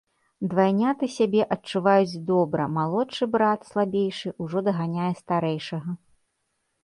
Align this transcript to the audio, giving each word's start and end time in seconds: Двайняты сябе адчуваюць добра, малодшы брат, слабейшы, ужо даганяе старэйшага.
Двайняты 0.51 1.05
сябе 1.15 1.41
адчуваюць 1.55 2.21
добра, 2.31 2.63
малодшы 2.79 3.23
брат, 3.35 3.59
слабейшы, 3.71 4.29
ужо 4.45 4.57
даганяе 4.69 5.11
старэйшага. 5.21 5.89